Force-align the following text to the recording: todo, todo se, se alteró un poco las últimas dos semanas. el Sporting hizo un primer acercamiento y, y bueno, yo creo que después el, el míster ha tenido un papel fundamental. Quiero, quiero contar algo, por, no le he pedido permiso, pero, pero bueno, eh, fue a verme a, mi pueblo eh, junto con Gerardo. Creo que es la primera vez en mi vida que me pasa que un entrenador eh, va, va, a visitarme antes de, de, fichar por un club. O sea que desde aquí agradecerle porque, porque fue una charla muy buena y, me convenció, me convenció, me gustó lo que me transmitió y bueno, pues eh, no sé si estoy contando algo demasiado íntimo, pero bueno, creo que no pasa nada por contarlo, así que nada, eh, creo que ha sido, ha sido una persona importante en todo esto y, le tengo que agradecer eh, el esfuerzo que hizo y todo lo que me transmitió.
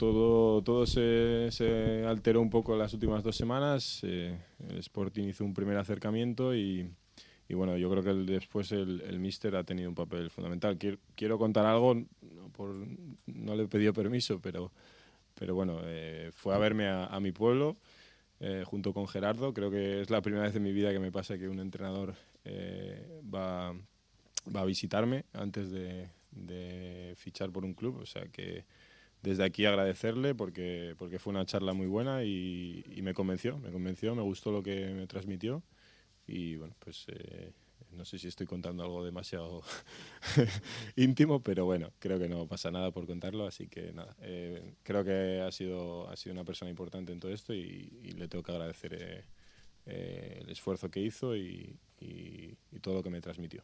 todo, 0.00 0.62
todo 0.62 0.86
se, 0.86 1.48
se 1.50 2.06
alteró 2.06 2.40
un 2.40 2.48
poco 2.48 2.74
las 2.74 2.94
últimas 2.94 3.22
dos 3.22 3.36
semanas. 3.36 4.02
el 4.02 4.38
Sporting 4.78 5.24
hizo 5.24 5.44
un 5.44 5.52
primer 5.52 5.76
acercamiento 5.76 6.54
y, 6.54 6.90
y 7.50 7.54
bueno, 7.54 7.76
yo 7.76 7.90
creo 7.90 8.02
que 8.02 8.14
después 8.32 8.72
el, 8.72 9.02
el 9.02 9.20
míster 9.20 9.54
ha 9.56 9.62
tenido 9.62 9.90
un 9.90 9.94
papel 9.94 10.30
fundamental. 10.30 10.78
Quiero, 10.78 10.96
quiero 11.14 11.38
contar 11.38 11.66
algo, 11.66 12.02
por, 12.56 12.74
no 13.26 13.54
le 13.54 13.64
he 13.64 13.68
pedido 13.68 13.92
permiso, 13.92 14.40
pero, 14.40 14.72
pero 15.34 15.54
bueno, 15.54 15.82
eh, 15.84 16.30
fue 16.32 16.54
a 16.54 16.58
verme 16.58 16.88
a, 16.88 17.20
mi 17.20 17.32
pueblo 17.32 17.76
eh, 18.40 18.64
junto 18.64 18.94
con 18.94 19.06
Gerardo. 19.06 19.52
Creo 19.52 19.70
que 19.70 20.00
es 20.00 20.08
la 20.08 20.22
primera 20.22 20.44
vez 20.44 20.56
en 20.56 20.62
mi 20.62 20.72
vida 20.72 20.92
que 20.92 20.98
me 20.98 21.12
pasa 21.12 21.36
que 21.36 21.46
un 21.46 21.60
entrenador 21.60 22.14
eh, 22.46 23.20
va, 23.22 23.74
va, 24.56 24.60
a 24.62 24.64
visitarme 24.64 25.26
antes 25.34 25.70
de, 25.70 26.08
de, 26.30 27.12
fichar 27.18 27.50
por 27.50 27.66
un 27.66 27.74
club. 27.74 27.98
O 28.00 28.06
sea 28.06 28.24
que 28.28 28.64
desde 29.22 29.44
aquí 29.44 29.66
agradecerle 29.66 30.34
porque, 30.34 30.94
porque 30.98 31.18
fue 31.18 31.32
una 31.32 31.44
charla 31.44 31.72
muy 31.72 31.86
buena 31.86 32.24
y, 32.24 32.84
me 33.02 33.14
convenció, 33.14 33.58
me 33.58 33.70
convenció, 33.70 34.14
me 34.14 34.22
gustó 34.22 34.52
lo 34.52 34.62
que 34.62 34.90
me 34.90 35.06
transmitió 35.06 35.62
y 36.26 36.56
bueno, 36.56 36.74
pues 36.78 37.06
eh, 37.08 37.52
no 37.92 38.04
sé 38.04 38.18
si 38.18 38.28
estoy 38.28 38.46
contando 38.46 38.82
algo 38.82 39.04
demasiado 39.04 39.62
íntimo, 40.96 41.42
pero 41.42 41.64
bueno, 41.64 41.92
creo 41.98 42.18
que 42.18 42.28
no 42.28 42.46
pasa 42.46 42.70
nada 42.70 42.90
por 42.92 43.06
contarlo, 43.06 43.46
así 43.46 43.68
que 43.68 43.92
nada, 43.92 44.16
eh, 44.20 44.74
creo 44.82 45.04
que 45.04 45.40
ha 45.40 45.50
sido, 45.52 46.08
ha 46.08 46.16
sido 46.16 46.34
una 46.34 46.44
persona 46.44 46.70
importante 46.70 47.12
en 47.12 47.20
todo 47.20 47.32
esto 47.32 47.52
y, 47.54 48.12
le 48.16 48.28
tengo 48.28 48.44
que 48.44 48.52
agradecer 48.52 49.24
eh, 49.86 50.38
el 50.40 50.48
esfuerzo 50.50 50.90
que 50.90 51.00
hizo 51.00 51.36
y 51.36 51.78
todo 52.80 52.94
lo 52.94 53.02
que 53.02 53.10
me 53.10 53.20
transmitió. 53.20 53.62